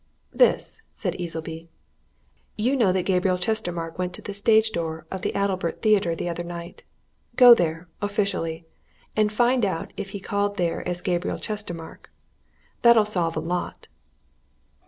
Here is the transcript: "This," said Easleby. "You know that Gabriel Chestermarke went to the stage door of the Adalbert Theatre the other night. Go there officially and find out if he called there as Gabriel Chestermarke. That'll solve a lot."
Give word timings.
"This," 0.33 0.81
said 0.95 1.13
Easleby. 1.21 1.69
"You 2.57 2.75
know 2.75 2.91
that 2.91 3.05
Gabriel 3.05 3.37
Chestermarke 3.37 3.99
went 3.99 4.13
to 4.15 4.23
the 4.23 4.33
stage 4.33 4.71
door 4.71 5.05
of 5.11 5.21
the 5.21 5.31
Adalbert 5.35 5.83
Theatre 5.83 6.15
the 6.15 6.27
other 6.27 6.43
night. 6.43 6.81
Go 7.35 7.53
there 7.53 7.87
officially 8.01 8.65
and 9.15 9.31
find 9.31 9.63
out 9.63 9.93
if 9.97 10.09
he 10.09 10.19
called 10.19 10.57
there 10.57 10.81
as 10.87 11.01
Gabriel 11.01 11.37
Chestermarke. 11.37 12.09
That'll 12.81 13.05
solve 13.05 13.35
a 13.35 13.39
lot." 13.39 13.89